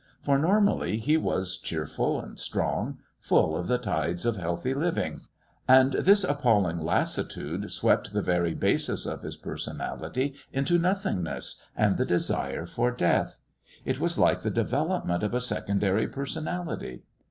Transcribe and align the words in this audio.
For, 0.23 0.39
normally, 0.39 0.97
he 0.97 1.15
was 1.15 1.59
cheerful 1.59 2.19
and 2.19 2.39
strong, 2.39 2.97
full 3.19 3.55
of 3.55 3.67
the 3.67 3.77
tides 3.77 4.25
of 4.25 4.35
healthy 4.35 4.73
living; 4.73 5.21
and 5.67 5.93
this 5.93 6.23
appalling 6.23 6.79
lassitude 6.79 7.69
swept 7.69 8.11
the 8.11 8.23
very 8.23 8.55
basis 8.55 9.05
of 9.05 9.21
his 9.21 9.35
personality 9.37 10.33
into 10.51 10.79
Nothingness 10.79 11.55
and 11.77 11.97
the 11.97 12.05
desire 12.07 12.65
for 12.65 12.89
death. 12.89 13.37
It 13.85 13.99
was 13.99 14.17
like 14.17 14.41
the 14.41 14.49
development 14.49 15.21
of 15.21 15.35
a 15.35 15.39
Secondary 15.39 16.07
Personality. 16.07 17.03